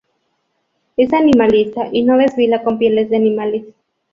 Es 0.97 1.13
animalista 1.13 1.89
y 1.91 2.01
no 2.01 2.17
desfila 2.17 2.63
con 2.63 2.79
pieles 2.79 3.11
de 3.11 3.17
animales. 3.17 3.65